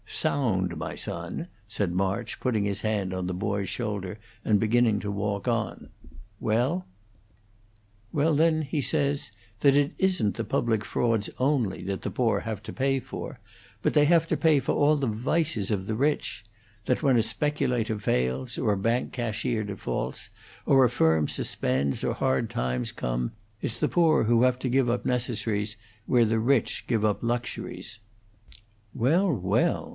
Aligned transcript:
"Sound, 0.07 0.77
my 0.77 0.93
son," 0.93 1.47
said 1.67 1.93
March, 1.93 2.39
putting 2.39 2.65
his 2.65 2.81
hand 2.81 3.13
on 3.13 3.27
the 3.27 3.33
boy's 3.35 3.69
shoulder 3.69 4.19
and 4.43 4.59
beginning 4.59 4.99
to 4.99 5.09
walk 5.11 5.47
on. 5.47 5.89
"Well?" 6.39 6.85
"Well, 8.11 8.35
then, 8.35 8.63
he 8.63 8.81
says 8.81 9.31
that 9.61 9.75
it 9.75 9.93
isn't 9.97 10.35
the 10.35 10.43
public 10.43 10.83
frauds 10.83 11.29
only 11.39 11.81
that 11.83 12.01
the 12.01 12.11
poor 12.11 12.41
have 12.41 12.61
to 12.63 12.73
pay 12.73 12.99
for, 12.99 13.39
but 13.81 13.93
they 13.93 14.05
have 14.05 14.27
to 14.27 14.37
pay 14.37 14.59
for 14.59 14.73
all 14.73 14.95
the 14.95 15.07
vices 15.07 15.71
of 15.71 15.87
the 15.87 15.95
rich; 15.95 16.43
that 16.85 17.01
when 17.01 17.17
a 17.17 17.23
speculator 17.23 17.97
fails, 17.97 18.57
or 18.57 18.73
a 18.73 18.77
bank 18.77 19.13
cashier 19.13 19.63
defaults, 19.63 20.29
or 20.65 20.83
a 20.83 20.89
firm 20.89 21.27
suspends, 21.27 22.03
or 22.03 22.13
hard 22.13 22.49
times 22.49 22.91
come, 22.91 23.31
it's 23.61 23.79
the 23.79 23.87
poor 23.89 24.23
who 24.23 24.43
have 24.43 24.59
to 24.59 24.69
give 24.69 24.89
up 24.89 25.05
necessaries 25.05 25.77
where 26.05 26.25
the 26.25 26.39
rich 26.39 26.85
give 26.87 27.05
up 27.05 27.23
luxuries." 27.23 27.99
"Well, 28.93 29.31
well! 29.31 29.89